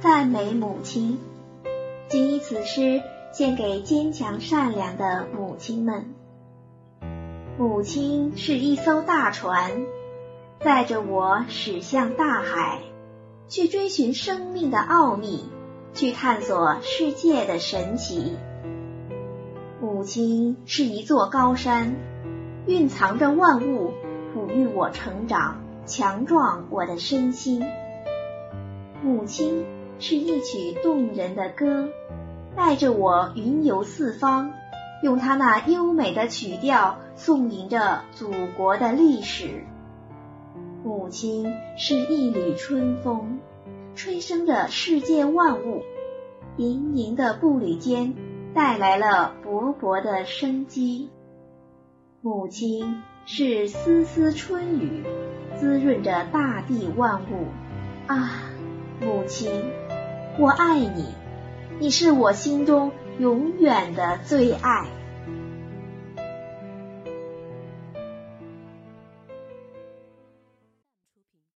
[0.00, 1.18] 赞美母亲。
[2.08, 3.02] 谨以此诗
[3.32, 6.14] 献给坚强善良的母亲们。
[7.58, 9.72] 母亲是一艘大船，
[10.60, 12.80] 载着我驶向大海，
[13.48, 15.48] 去追寻生命的奥秘，
[15.94, 18.36] 去探索世界的神奇。
[19.80, 21.96] 母亲是一座高山，
[22.66, 23.92] 蕴藏着万物，
[24.34, 27.64] 抚育我成长，强壮我的身心。
[29.02, 29.64] 母亲
[29.98, 31.88] 是一曲动人的歌。
[32.56, 34.52] 带着我云游四方，
[35.02, 39.64] 用它那优美的曲调颂吟着祖国的历史。
[40.82, 43.38] 母亲是一缕春风，
[43.94, 45.82] 吹生着世界万物，
[46.56, 48.14] 盈盈的步履间
[48.54, 51.10] 带来了勃勃的生机。
[52.22, 55.04] 母亲是丝丝春雨，
[55.56, 57.46] 滋润着大地万物。
[58.06, 58.30] 啊，
[59.00, 59.50] 母亲，
[60.38, 61.14] 我爱你。
[61.78, 64.86] 你是我心中永远的最爱。